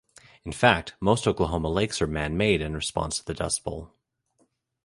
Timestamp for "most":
0.99-1.27